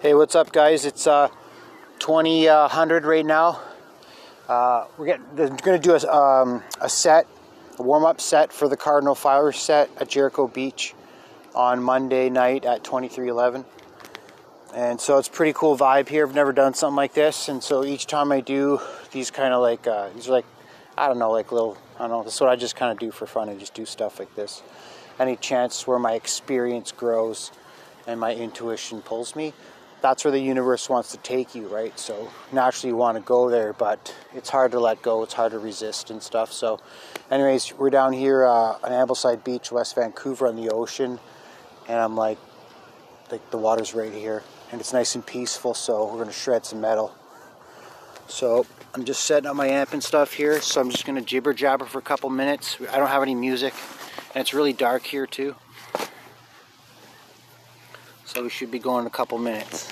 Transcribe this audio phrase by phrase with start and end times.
[0.00, 0.84] Hey, what's up, guys?
[0.84, 1.28] It's uh,
[1.98, 3.60] 2000 right now.
[4.46, 7.26] Uh, we're getting, going to do a, um, a set,
[7.80, 10.94] a warm-up set for the Cardinal Fire set at Jericho Beach
[11.52, 13.64] on Monday night at 2311.
[14.72, 16.24] And so it's pretty cool vibe here.
[16.24, 18.80] I've never done something like this, and so each time I do
[19.10, 20.46] these kind of like uh, these are like
[20.96, 22.22] I don't know, like little I don't know.
[22.22, 23.48] This is what I just kind of do for fun.
[23.48, 24.62] I just do stuff like this.
[25.18, 27.50] Any chance where my experience grows
[28.06, 29.52] and my intuition pulls me,
[30.00, 31.98] that's where the universe wants to take you, right?
[31.98, 35.22] So naturally you want to go there, but it's hard to let go.
[35.22, 36.52] It's hard to resist and stuff.
[36.52, 36.80] So,
[37.30, 41.18] anyways, we're down here uh, on Ambleside Beach, West Vancouver, on the ocean,
[41.88, 42.38] and I'm like,
[43.30, 45.74] like the water's right here, and it's nice and peaceful.
[45.74, 47.14] So we're gonna shred some metal.
[48.28, 50.60] So I'm just setting up my amp and stuff here.
[50.60, 52.76] So I'm just gonna jibber jabber for a couple minutes.
[52.92, 53.74] I don't have any music,
[54.34, 55.56] and it's really dark here too.
[58.38, 59.90] So we should be going in a couple minutes.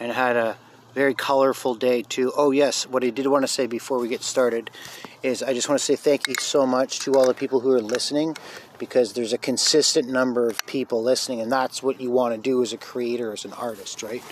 [0.00, 0.56] And had a
[0.94, 2.32] very colorful day too.
[2.34, 4.70] Oh yes, what I did want to say before we get started
[5.22, 7.70] is I just want to say thank you so much to all the people who
[7.72, 8.34] are listening
[8.78, 12.62] because there's a consistent number of people listening and that's what you want to do
[12.62, 14.22] as a creator as an artist, right?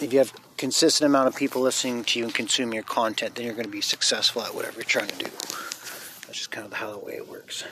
[0.00, 3.44] If you have consistent amount of people listening to you and consuming your content, then
[3.44, 5.30] you're going to be successful at whatever you're trying to do.
[6.24, 7.64] That's just kind of how the way it works.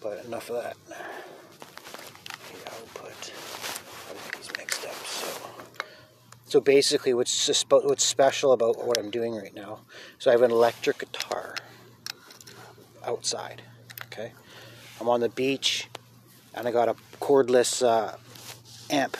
[0.00, 0.76] But enough of that.
[0.86, 0.94] The
[2.70, 3.32] output.
[4.56, 4.94] Mixed up.
[4.94, 5.28] So,
[6.46, 9.80] so basically, what's what's special about what I'm doing right now?
[10.18, 11.56] So I have an electric guitar
[13.04, 13.62] outside.
[14.06, 14.32] Okay,
[15.00, 15.88] I'm on the beach,
[16.54, 18.16] and I got a cordless uh,
[18.90, 19.16] amp.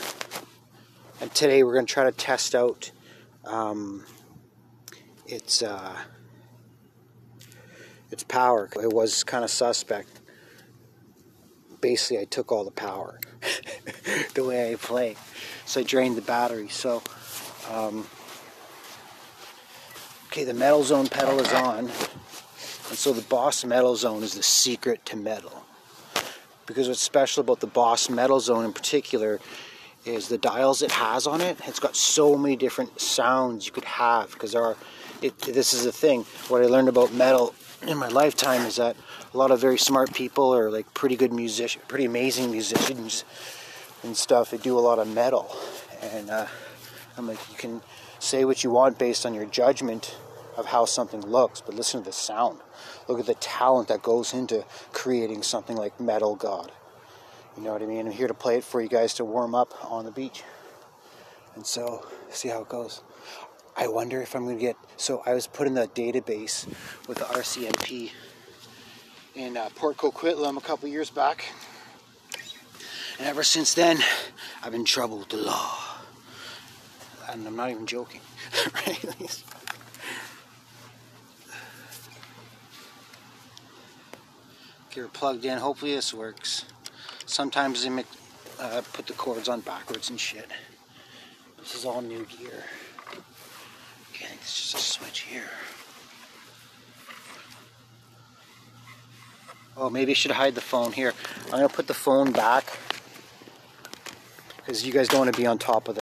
[1.21, 2.93] And today we're going to try to test out
[3.45, 4.05] um,
[5.27, 5.97] its uh,
[8.11, 8.69] its power.
[8.81, 10.18] It was kind of suspect
[11.81, 13.21] basically I took all the power
[14.35, 15.17] the way I play.
[15.65, 16.69] So I drained the battery.
[16.69, 17.03] So,
[17.71, 18.07] um,
[20.27, 21.91] okay, the metal zone pedal is on.
[22.89, 25.65] And so the Boss Metal Zone is the secret to metal.
[26.67, 29.41] Because what's special about the Boss Metal Zone in particular
[30.07, 31.59] is the dials it has on it.
[31.67, 34.77] It's got so many different sounds you could have because there are.
[35.21, 36.23] It, this is the thing.
[36.49, 37.55] What I learned about metal
[37.87, 38.97] in my lifetime is that
[39.33, 43.25] a lot of very smart people are like pretty good musicians, pretty amazing musicians
[44.03, 44.51] and stuff.
[44.51, 45.55] They do a lot of metal,
[46.03, 46.47] and uh,
[47.17, 47.83] I'm like, you can
[48.19, 50.17] say what you want based on your judgment
[50.57, 52.59] of how something looks, but listen to the sound.
[53.07, 56.73] Look at the talent that goes into creating something like Metal God.
[57.57, 58.07] You know what I mean?
[58.07, 60.43] I'm here to play it for you guys to warm up on the beach.
[61.55, 63.03] And so, see how it goes.
[63.79, 64.77] I wonder if I'm going to get.
[64.97, 66.67] So, I was put in the database
[67.07, 68.11] with the RCMP
[69.37, 71.45] in uh, Port Coquitlam a couple years back.
[73.19, 73.99] And ever since then,
[74.63, 75.79] I've been in trouble with the law.
[77.31, 78.21] And I'm not even joking,
[78.75, 79.45] right?
[85.19, 85.59] Plugged in.
[85.59, 86.65] Hopefully this works.
[87.27, 88.07] Sometimes they make,
[88.61, 90.49] uh, put the cords on backwards and shit.
[91.59, 92.63] This is all new gear.
[94.21, 95.45] Okay, it's just a switch here.
[99.77, 101.13] Oh, maybe I should hide the phone here.
[101.47, 102.65] I'm going to put the phone back
[104.57, 106.08] because you guys don't want to be on top of that.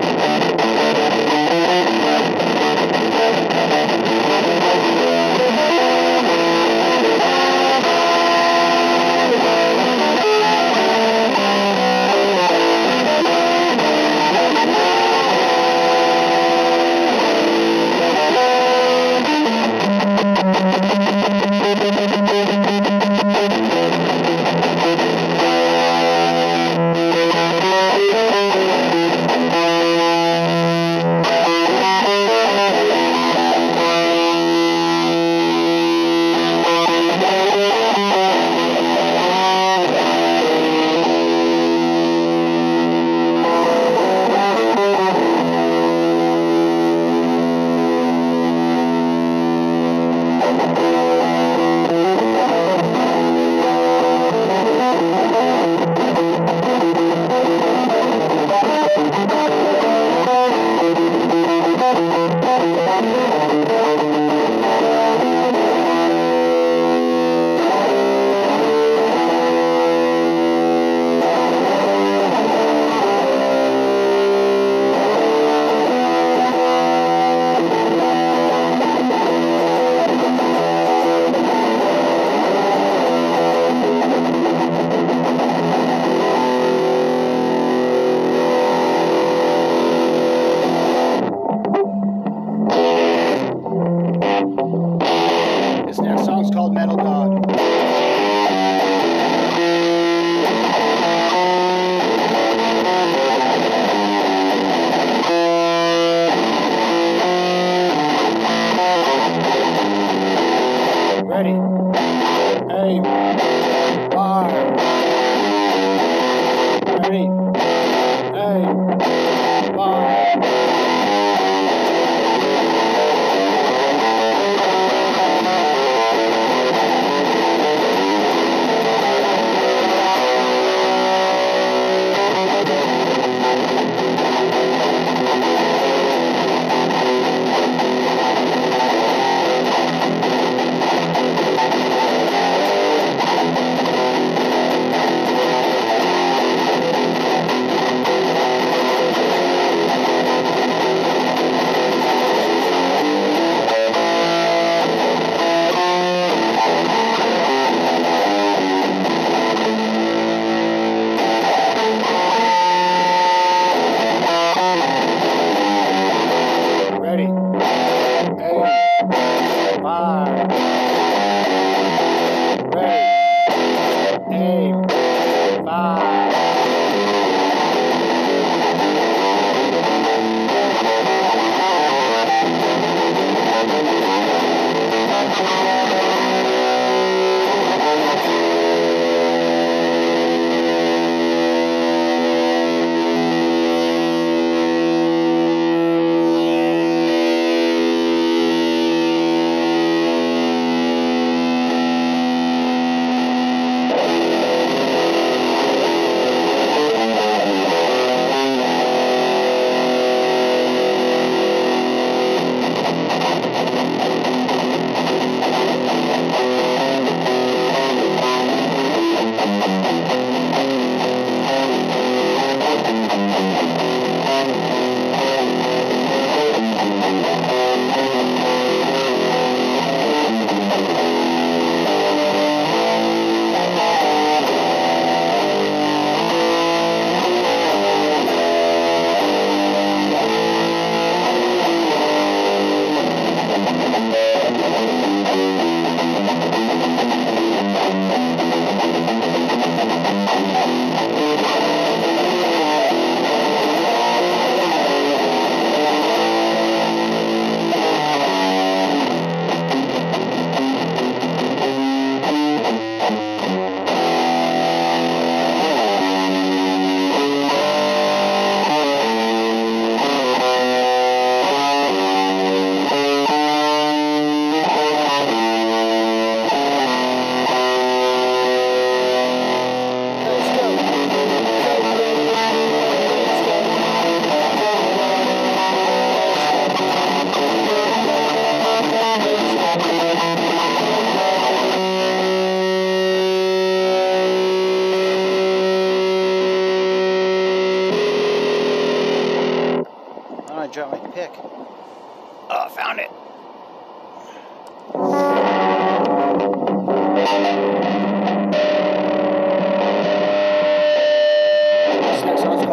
[96.31, 98.00] song's called Metal Dog.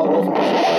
[0.09, 0.78] Thank you.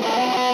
[0.00, 0.51] So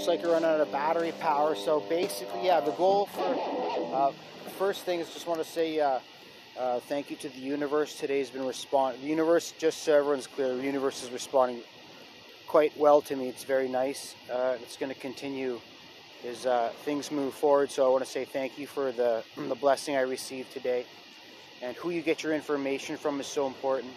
[0.00, 1.54] looks like we're running out of battery power.
[1.54, 4.12] So basically, yeah, the goal for uh,
[4.58, 5.98] first thing is just want to say uh,
[6.58, 7.98] uh, thank you to the universe.
[7.98, 9.02] Today's been responding.
[9.02, 11.60] The universe, just so everyone's clear, the universe is responding
[12.48, 13.28] quite well to me.
[13.28, 14.14] It's very nice.
[14.32, 15.60] Uh, it's going to continue
[16.26, 17.70] as uh, things move forward.
[17.70, 20.86] So I want to say thank you for the the blessing I received today.
[21.60, 23.92] And who you get your information from is so important.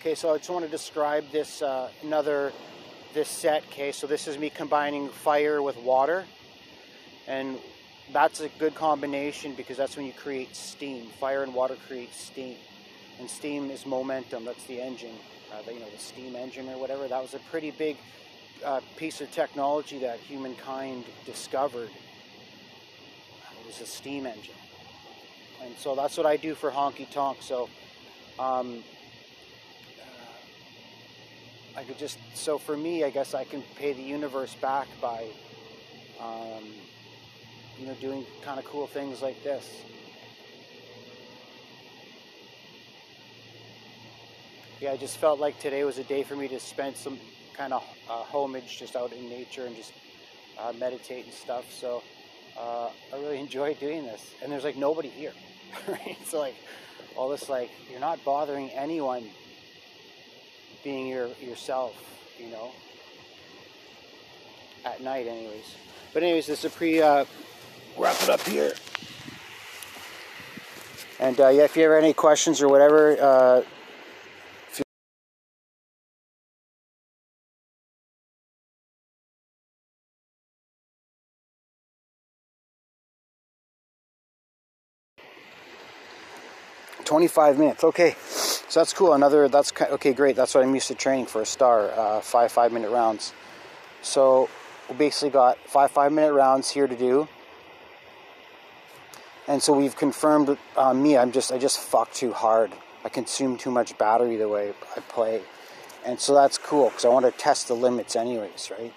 [0.00, 2.52] Okay, so I just want to describe this uh, another
[3.14, 3.64] this set.
[3.66, 6.24] Okay, so this is me combining fire with water,
[7.26, 7.58] and
[8.12, 11.06] that's a good combination because that's when you create steam.
[11.20, 12.56] Fire and water create steam,
[13.18, 14.44] and steam is momentum.
[14.44, 15.14] That's the engine,
[15.52, 17.08] uh, the, you know, the steam engine or whatever.
[17.08, 17.96] That was a pretty big
[18.64, 21.90] uh, piece of technology that humankind discovered.
[23.60, 24.54] It was a steam engine,
[25.62, 27.38] and so that's what I do for Honky Tonk.
[27.40, 27.68] So.
[28.38, 28.82] Um,
[31.80, 35.28] I could just so for me, I guess I can pay the universe back by,
[36.20, 36.62] um,
[37.78, 39.66] you know, doing kind of cool things like this.
[44.78, 47.18] Yeah, I just felt like today was a day for me to spend some
[47.54, 49.94] kind of uh, homage just out in nature and just
[50.58, 51.64] uh, meditate and stuff.
[51.72, 52.02] So
[52.58, 54.34] uh, I really enjoy doing this.
[54.42, 55.32] And there's like nobody here,
[55.88, 56.18] right?
[56.26, 56.56] So like
[57.16, 59.30] all this like you're not bothering anyone
[60.82, 61.94] being your yourself,
[62.38, 62.72] you know.
[64.84, 65.76] At night, anyways.
[66.14, 67.24] But anyways, this is a pre uh,
[67.98, 68.72] wrap it up here.
[71.18, 73.62] And uh, yeah, if you have any questions or whatever, uh,
[87.04, 87.82] Twenty-five minutes.
[87.82, 88.14] Okay,
[88.70, 89.12] so that's cool.
[89.12, 89.48] Another.
[89.48, 90.14] That's okay.
[90.14, 90.34] Great.
[90.34, 91.90] That's what I'm used to training for a star.
[91.90, 93.34] Uh, five five-minute rounds.
[94.00, 94.48] So
[94.88, 97.28] we basically got five five-minute rounds here to do
[99.50, 101.18] and so we've confirmed uh, me.
[101.18, 102.72] I'm just I just fuck too hard.
[103.04, 105.42] I consume too much battery the way I play,
[106.06, 108.94] and so that's cool because I want to test the limits anyways, right?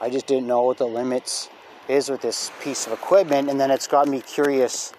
[0.00, 1.50] I just didn't know what the limits
[1.86, 4.94] is with this piece of equipment, and then it's got me curious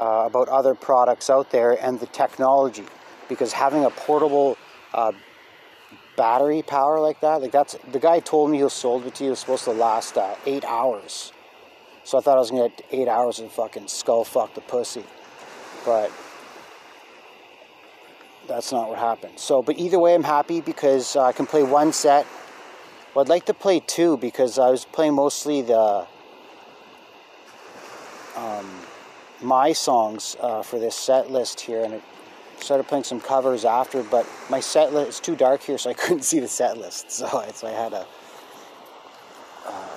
[0.00, 2.86] uh, about other products out there and the technology
[3.28, 4.56] because having a portable
[4.94, 5.12] uh,
[6.16, 9.30] battery power like that, like that's the guy told me he sold it to you
[9.30, 11.32] was supposed to last uh, eight hours
[12.04, 15.04] so I thought I was gonna get eight hours of fucking skull fuck the pussy,
[15.84, 16.10] but
[18.48, 19.38] that's not what happened.
[19.38, 22.26] So, but either way, I'm happy because uh, I can play one set.
[23.14, 26.06] Well, I'd like to play two because I was playing mostly the
[28.36, 28.70] um,
[29.40, 32.00] my songs uh, for this set list here, and I
[32.62, 34.02] started playing some covers after.
[34.02, 37.10] But my set list is too dark here, so I couldn't see the set list,
[37.10, 38.06] so, so I had to
[39.66, 39.88] uh,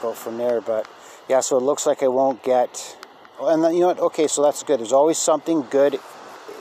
[0.00, 0.60] go from there.
[0.60, 0.88] But
[1.28, 2.96] yeah, so it looks like I won't get.
[3.40, 3.98] And then, you know what?
[3.98, 4.78] Okay, so that's good.
[4.78, 5.98] There's always something good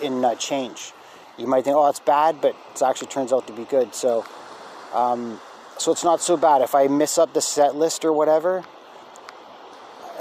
[0.02, 0.92] in uh, change.
[1.38, 3.96] You might think, oh, it's bad, but it actually turns out to be good.
[3.96, 4.26] So,
[4.94, 5.39] um,
[5.78, 6.62] so it's not so bad.
[6.62, 8.63] If I miss up the set list or whatever,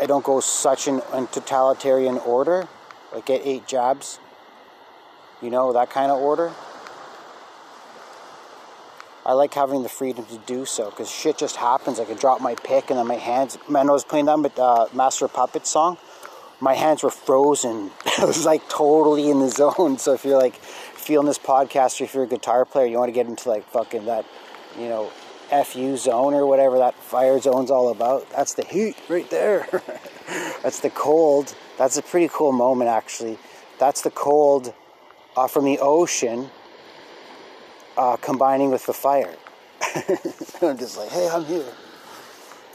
[0.00, 2.68] I don't go such an, in totalitarian order,
[3.12, 4.18] like get eight jabs.
[5.42, 6.52] You know that kind of order.
[9.26, 11.98] I like having the freedom to do so because shit just happens.
[11.98, 13.58] I can drop my pick and then my hands.
[13.68, 15.98] Man, I was playing that uh, Master Puppet song.
[16.60, 17.90] My hands were frozen.
[18.18, 19.98] I was like totally in the zone.
[19.98, 23.08] So if you're like feeling this podcast, or if you're a guitar player, you want
[23.08, 24.24] to get into like fucking that,
[24.78, 25.10] you know,
[25.64, 28.30] FU zone or whatever that fire zone's all about.
[28.30, 29.68] That's the heat right there.
[30.62, 31.54] That's the cold.
[31.78, 33.38] That's a pretty cool moment actually.
[33.78, 34.72] That's the cold
[35.36, 36.50] uh, from the ocean
[37.96, 39.34] uh, combining with the fire.
[40.62, 41.72] I'm just like, hey, I'm here.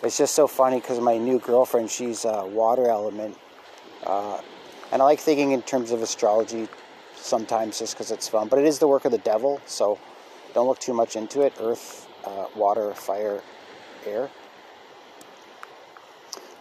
[0.03, 3.37] It's just so funny because my new girlfriend, she's a water element.
[4.03, 4.41] Uh,
[4.91, 6.67] and I like thinking in terms of astrology
[7.15, 8.47] sometimes just because it's fun.
[8.47, 9.97] But it is the work of the devil, so
[10.53, 11.53] don't look too much into it.
[11.59, 13.41] Earth, uh, water, fire,
[14.05, 14.29] air.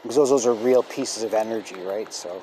[0.02, 2.12] Because those, those are real pieces of energy, right?
[2.12, 2.42] So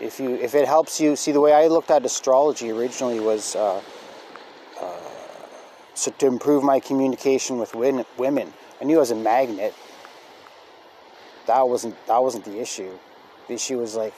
[0.00, 3.56] if you if it helps you see the way I looked at astrology originally was
[3.56, 3.82] uh,
[4.80, 4.92] uh,
[5.94, 8.52] so to improve my communication with women.
[8.80, 9.74] I knew I was a magnet.
[11.46, 12.98] That wasn't that wasn't the issue.
[13.48, 14.14] The issue was like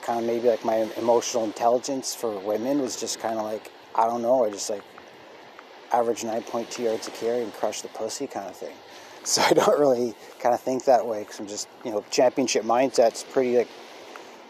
[0.00, 4.06] kind of maybe like my emotional intelligence for women was just kind of like I
[4.06, 4.44] don't know.
[4.44, 4.82] I just like
[5.92, 8.74] average 9.2 yards of carry and crush the pussy kind of thing.
[9.24, 12.64] So I don't really kind of think that way because I'm just you know championship
[12.64, 13.68] mindset's pretty like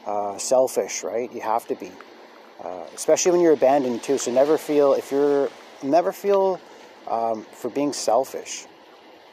[0.06, 1.32] uh, selfish, right?
[1.32, 1.90] You have to be,
[2.62, 4.18] uh, especially when you're abandoned too.
[4.18, 5.48] So never feel if you're
[5.82, 6.60] never feel
[7.08, 8.66] um, for being selfish.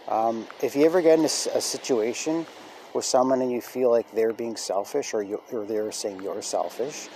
[0.08, 2.47] Um, if you ever get in a, a, situation
[2.95, 6.41] with someone and you feel like they're being selfish or, you, or they're saying you're
[6.41, 7.10] selfish,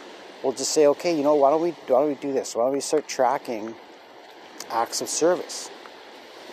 [0.43, 2.55] we'll just say, okay, you know, why don't we why don't we do this?
[2.55, 3.73] Why don't we start tracking
[4.69, 5.71] acts of service?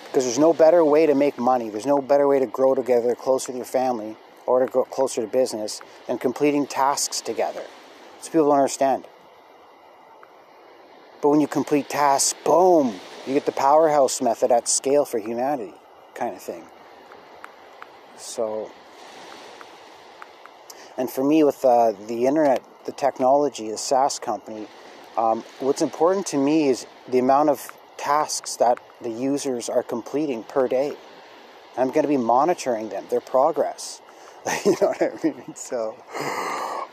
[0.07, 1.69] Because there's no better way to make money.
[1.69, 4.17] There's no better way to grow together, closer to your family,
[4.51, 7.63] or to grow closer to business than completing tasks together.
[8.21, 9.07] So people don't understand.
[11.23, 15.75] But when you complete tasks, boom, you get the powerhouse method at scale for humanity,
[16.15, 16.65] kind of thing.
[18.17, 18.71] So,
[20.97, 24.67] and for me, with uh, the internet, the technology, the SaaS company,
[25.17, 30.43] um, what's important to me is the amount of tasks that the users are completing
[30.43, 30.97] per day.
[31.77, 34.01] I'm going to be monitoring them, their progress.
[34.65, 35.55] you know what I mean?
[35.55, 35.97] So,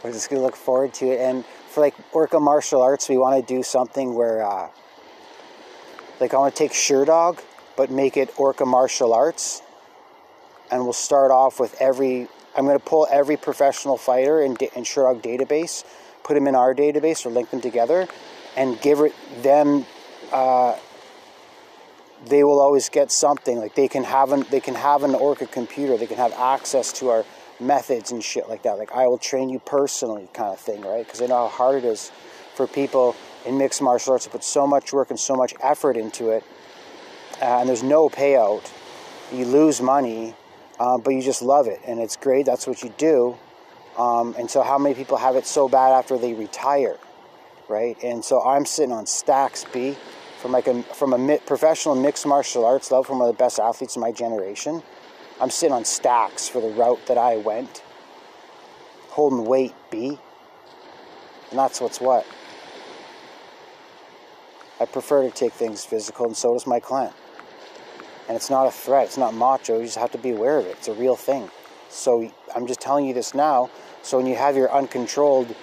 [0.03, 1.19] we're just to look forward to it.
[1.19, 4.69] And for like Orca Martial Arts, we want to do something where, uh,
[6.19, 7.39] like, I want to take Sherdog,
[7.75, 9.61] but make it Orca Martial Arts.
[10.71, 12.27] And we'll start off with every.
[12.55, 15.85] I'm to pull every professional fighter in, in Sherdog database,
[16.23, 18.07] put them in our database or link them together,
[18.57, 19.85] and give it them
[20.33, 20.75] uh,
[22.25, 23.57] they will always get something.
[23.57, 25.97] Like they can have an they can have an Orca computer.
[25.97, 27.25] They can have access to our
[27.59, 28.77] methods and shit like that.
[28.77, 31.05] Like I will train you personally, kind of thing, right?
[31.05, 32.11] Because I know how hard it is
[32.55, 33.15] for people
[33.45, 36.43] in mixed martial arts to put so much work and so much effort into it,
[37.41, 38.69] uh, and there's no payout.
[39.31, 40.35] You lose money,
[40.79, 42.45] uh, but you just love it, and it's great.
[42.45, 43.37] That's what you do.
[43.97, 46.97] Um, and so, how many people have it so bad after they retire,
[47.67, 47.97] right?
[48.03, 49.97] And so, I'm sitting on stacks B
[50.39, 53.59] from like a from a professional mixed martial arts level, from one of the best
[53.59, 54.83] athletes in my generation.
[55.39, 57.83] I'm sitting on stacks for the route that I went,
[59.09, 60.17] holding weight B,
[61.49, 62.25] and that's what's what.
[64.79, 67.15] I prefer to take things physical, and so does my client.
[68.27, 70.65] And it's not a threat, it's not macho, you just have to be aware of
[70.65, 70.71] it.
[70.71, 71.49] It's a real thing.
[71.89, 73.69] So I'm just telling you this now,
[74.01, 75.55] so when you have your uncontrolled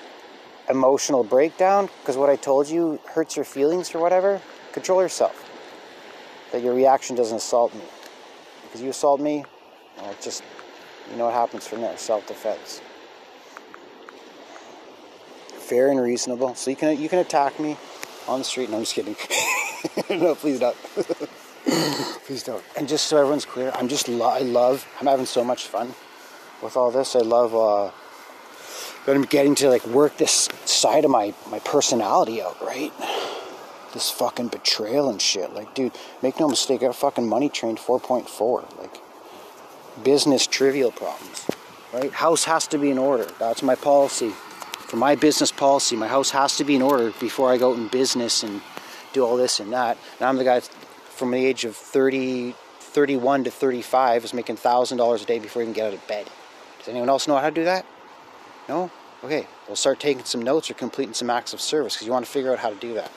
[0.69, 4.41] emotional breakdown, because what I told you hurts your feelings or whatever,
[4.73, 5.51] control yourself.
[6.53, 7.85] That your reaction doesn't assault me.
[8.63, 9.45] Because you assault me,
[9.97, 10.43] well, it's just,
[11.11, 12.81] you know what happens from there self defense.
[15.49, 16.55] Fair and reasonable.
[16.55, 17.77] So you can you can attack me
[18.29, 18.71] on the street.
[18.71, 19.17] No, I'm just kidding.
[20.21, 20.77] no, please don't.
[22.27, 22.63] please don't.
[22.77, 24.87] And just so everyone's clear, I'm just lo- I love.
[25.01, 25.95] I'm having so much fun
[26.63, 27.17] with all this.
[27.17, 27.91] I love uh,
[29.07, 32.61] that I'm getting to like work this side of my my personality out.
[32.61, 32.93] Right.
[33.95, 35.55] This fucking betrayal and shit.
[35.55, 36.83] Like, dude, make no mistake.
[36.83, 38.79] I got fucking money trained 4.4.
[38.81, 38.97] Like,
[40.03, 41.47] business trivial problems.
[41.93, 42.13] Right.
[42.13, 43.25] House has to be in order.
[43.39, 44.33] That's my policy
[44.95, 47.79] for my business policy, my house has to be in order before I go out
[47.79, 48.61] in business and
[49.13, 49.99] do all this and that.
[50.21, 55.23] And I'm the guy from the age of 30, 31 to 35 is making $1,000
[55.23, 56.31] a day before I even get out of bed.
[56.79, 57.85] Does anyone else know how to do that?
[58.69, 58.89] No?
[59.25, 62.25] Okay, we'll start taking some notes or completing some acts of service because you want
[62.25, 63.11] to figure out how to do that.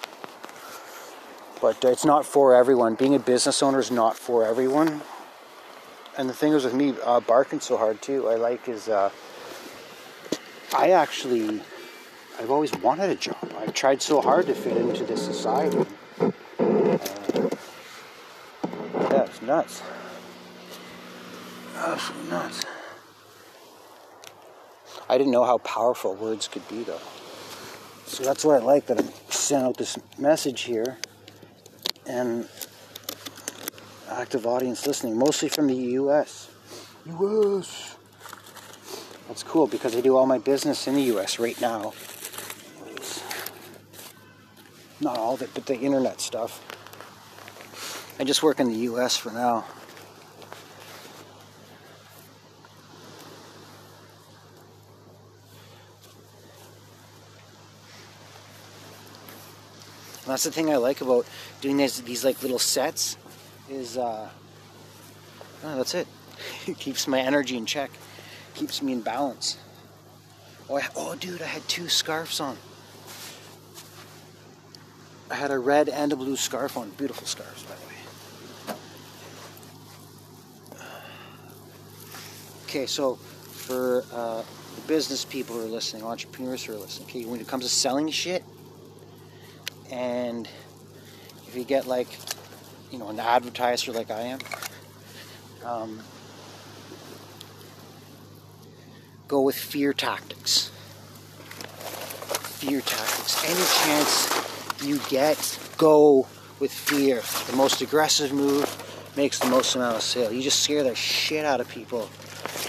[1.61, 2.95] But it's not for everyone.
[2.95, 5.01] Being a business owner is not for everyone.
[6.17, 9.11] And the thing is with me, uh, barking so hard too, I like is uh,
[10.75, 11.61] I actually,
[12.39, 13.37] I've always wanted a job.
[13.59, 15.85] I've tried so hard to fit into this society.
[16.19, 16.31] Uh,
[19.25, 19.83] it's nuts.
[21.75, 22.65] Absolutely nuts.
[25.09, 26.99] I didn't know how powerful words could be, though.
[28.07, 30.97] So that's why I like that I'm sending out this message here
[32.05, 32.47] and
[34.09, 36.49] active audience listening, mostly from the U.S.
[37.05, 37.95] U.S.
[39.27, 41.93] That's cool because I do all my business in the US right now.
[44.99, 46.63] Not all of it, but the internet stuff.
[48.19, 49.65] I just work in the US for now.
[60.23, 61.25] And that's the thing I like about
[61.61, 63.17] doing these these like little sets
[63.69, 64.29] is uh
[65.63, 66.07] oh, that's it.
[66.67, 67.91] it keeps my energy in check
[68.57, 69.57] keeps me in balance.
[70.69, 72.57] Oh, I, oh, dude, I had two scarves on.
[75.29, 76.89] I had a red and a blue scarf on.
[76.91, 78.77] Beautiful scarves, by the way.
[82.63, 84.41] Okay, so for uh,
[84.75, 87.69] the business people who are listening, entrepreneurs who are listening, okay, when it comes to
[87.69, 88.43] selling shit,
[89.91, 90.49] and
[91.47, 92.07] if you get like,
[92.91, 94.39] you know, an advertiser like I am,
[95.65, 95.99] um,
[99.27, 100.71] go with fear tactics.
[102.59, 103.43] Fear tactics.
[103.43, 106.27] Any chance you get, go
[106.59, 107.21] with fear.
[107.49, 108.65] The most aggressive move
[109.15, 110.31] makes the most amount of sale.
[110.31, 112.09] You just scare the shit out of people.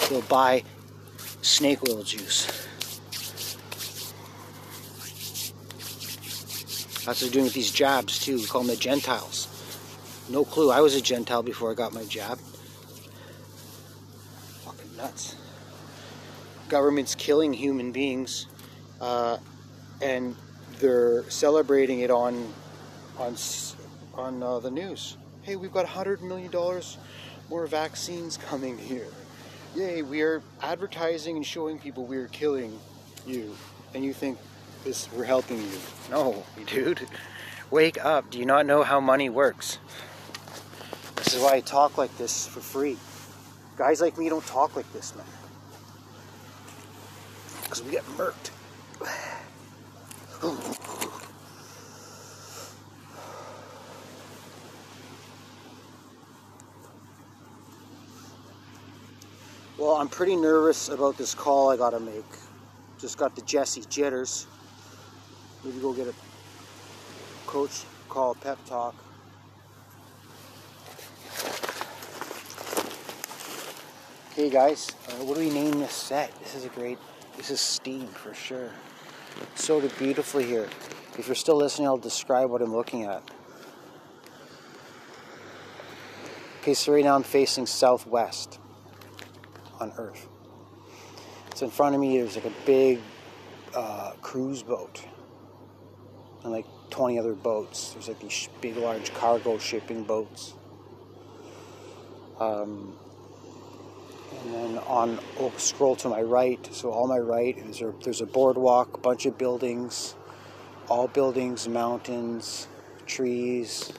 [0.09, 0.65] They'll buy
[1.43, 2.47] snake oil juice.
[7.05, 8.37] That's what they're doing with these jabs too.
[8.37, 9.49] We call them the Gentiles.
[10.31, 10.71] No clue.
[10.71, 12.39] I was a Gentile before I got my jab.
[14.65, 15.37] Fucking nuts
[16.69, 18.47] government's killing human beings,
[19.01, 19.39] uh,
[20.01, 20.37] and
[20.79, 22.53] they're celebrating it on
[23.19, 23.37] on
[24.15, 25.17] on uh, the news.
[25.43, 26.99] Hey, we've got 100 million dollars
[27.49, 29.07] more vaccines coming here.
[29.75, 30.03] Yay!
[30.03, 32.79] We are advertising and showing people we are killing
[33.27, 33.55] you,
[33.95, 34.39] and you think
[34.85, 35.79] this we're helping you.
[36.11, 37.07] No, dude.
[37.71, 38.31] Wake up.
[38.31, 39.79] Do you not know how money works?
[41.29, 42.97] This is why I talk like this for free.
[43.77, 45.27] Guys like me don't talk like this, man
[47.69, 48.51] because we get murked.
[59.77, 62.25] Well, I'm pretty nervous about this call I gotta make.
[62.99, 64.47] Just got the Jesse jitters.
[65.65, 66.15] Maybe go get a
[67.47, 68.95] coach call pep talk.
[74.39, 76.33] Hey guys, uh, what do we name this set?
[76.39, 76.97] This is a great,
[77.37, 78.71] this is steam for sure.
[79.57, 80.69] So beautifully here.
[81.19, 83.29] If you're still listening, I'll describe what I'm looking at.
[86.61, 88.61] Okay, so right now I'm facing southwest
[89.81, 90.29] on Earth.
[91.57, 93.01] So in front of me, there's like a big
[93.75, 95.05] uh, cruise boat
[96.45, 97.91] and like 20 other boats.
[97.91, 100.55] There's like these big, large cargo shipping boats.
[102.39, 102.97] Um,
[104.43, 106.59] and then on, oh, scroll to my right.
[106.73, 110.15] So all my right is there, there's a boardwalk, bunch of buildings,
[110.89, 112.69] all buildings, mountains,
[113.07, 113.93] trees.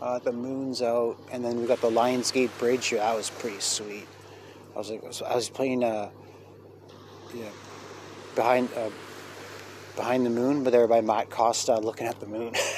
[0.00, 2.90] Uh, the moon's out, and then we got the Lions Gate Bridge.
[2.90, 4.06] That was pretty sweet.
[4.74, 6.10] I was like, I was playing, uh,
[7.34, 7.48] yeah,
[8.36, 8.90] behind, uh,
[9.96, 12.54] behind the moon, but there by Matt Costa looking at the moon.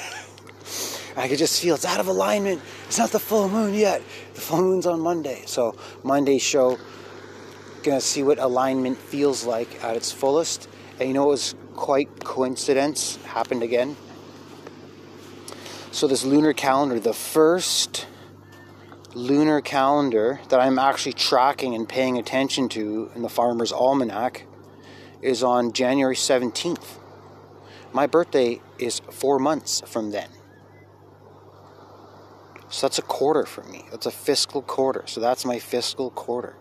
[1.15, 2.61] I could just feel it's out of alignment.
[2.87, 4.01] It's not the full moon yet.
[4.33, 5.43] The full moon's on Monday.
[5.45, 6.77] So Monday's show,
[7.83, 10.69] gonna see what alignment feels like at its fullest.
[10.99, 13.97] And you know it was quite coincidence happened again.
[15.91, 18.07] So this lunar calendar, the first
[19.13, 24.45] lunar calendar that I'm actually tracking and paying attention to in the Farmer's Almanac
[25.21, 26.97] is on January 17th.
[27.91, 30.29] My birthday is four months from then.
[32.71, 33.83] So that's a quarter for me.
[33.91, 35.03] That's a fiscal quarter.
[35.05, 36.55] So that's my fiscal quarter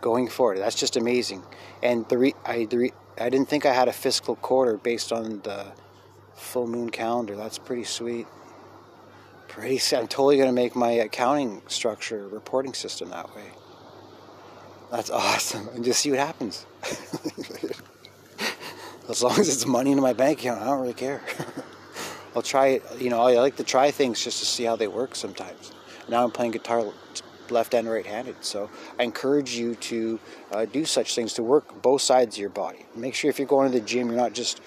[0.00, 0.58] going forward.
[0.58, 1.42] That's just amazing.
[1.82, 5.12] And the re- I the re- I didn't think I had a fiscal quarter based
[5.12, 5.72] on the
[6.34, 7.34] full moon calendar.
[7.34, 8.28] That's pretty sweet.
[9.48, 9.80] Pretty.
[9.96, 13.50] I'm totally gonna make my accounting structure reporting system that way.
[14.92, 15.68] That's awesome.
[15.74, 16.64] And just see what happens.
[19.08, 21.22] as long as it's money in my bank account, I don't really care.
[22.34, 22.82] I'll try it.
[23.00, 25.72] You know, I like to try things just to see how they work sometimes.
[26.08, 26.84] Now I'm playing guitar
[27.50, 28.36] left and right handed.
[28.44, 30.20] So I encourage you to
[30.52, 32.86] uh, do such things to work both sides of your body.
[32.94, 34.60] Make sure if you're going to the gym, you're not just,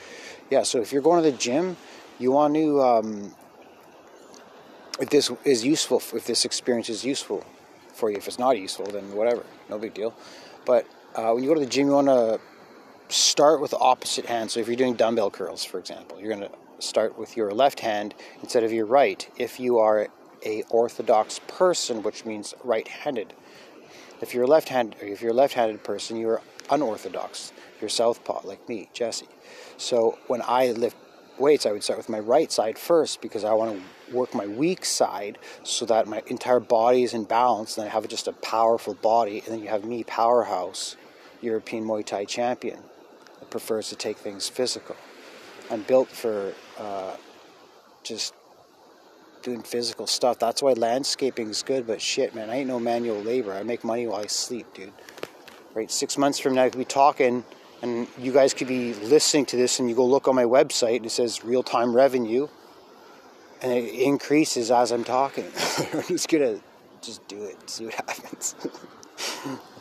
[0.49, 1.77] yeah, so if you're going to the gym,
[2.19, 3.35] you want to, um,
[4.99, 7.45] if this is useful, if this experience is useful
[7.93, 10.13] for you, if it's not useful, then whatever, no big deal.
[10.65, 12.39] But uh, when you go to the gym, you want to
[13.09, 14.51] start with the opposite hand.
[14.51, 17.79] So if you're doing dumbbell curls, for example, you're going to start with your left
[17.79, 20.07] hand instead of your right if you are
[20.45, 23.33] a orthodox person, which means right-handed.
[24.21, 27.51] If you're a left-hand, if you're a left-handed person, you're unorthodox.
[27.79, 29.27] You're southpaw, like me, Jesse.
[29.77, 30.97] So when I lift
[31.37, 34.47] weights, I would start with my right side first because I want to work my
[34.47, 38.33] weak side so that my entire body is in balance and I have just a
[38.33, 39.39] powerful body.
[39.45, 40.95] And then you have me, powerhouse,
[41.41, 42.79] European Muay Thai champion,
[43.39, 44.95] that prefers to take things physical.
[45.69, 47.15] I'm built for uh,
[48.03, 48.33] just
[49.43, 50.39] doing physical stuff.
[50.39, 53.53] That's why landscaping is good, but shit, man, I ain't no manual labor.
[53.53, 54.91] I make money while I sleep, dude.
[55.73, 55.91] Right?
[55.91, 57.43] Six months from now, I could be talking,
[57.81, 60.97] and you guys could be listening to this, and you go look on my website,
[60.97, 62.47] and it says real time revenue,
[63.61, 65.45] and it increases as I'm talking.
[65.93, 66.59] I'm just gonna
[67.01, 68.55] just do it, see what happens.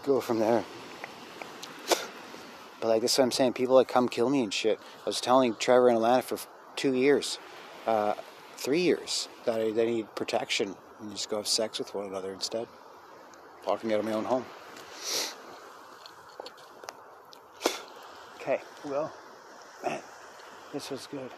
[0.05, 0.65] go from there.
[2.81, 3.55] But like this, what I'm saying.
[3.55, 4.79] People that come kill me and shit.
[4.79, 6.39] I was telling Trevor in Atlanta for
[6.77, 7.39] two years,
[7.87, 8.15] uh,
[8.57, 12.33] three years that I, they need protection and just go have sex with one another
[12.33, 12.67] instead.
[13.83, 14.45] Me out of my own home.
[18.37, 19.13] Okay, well,
[19.83, 20.01] man,
[20.73, 21.31] this was good.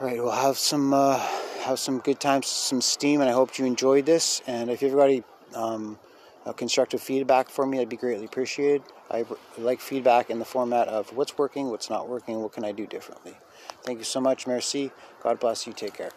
[0.00, 1.18] All right, we'll have some uh,
[1.62, 4.40] have some good times, some steam, and I hope you enjoyed this.
[4.46, 5.98] And if you've got any um,
[6.46, 8.82] uh, constructive feedback for me, I'd be greatly appreciated.
[9.10, 9.24] I
[9.58, 12.86] like feedback in the format of what's working, what's not working, what can I do
[12.86, 13.34] differently.
[13.82, 14.46] Thank you so much.
[14.46, 14.92] Merci.
[15.22, 15.72] God bless you.
[15.72, 16.10] Take care.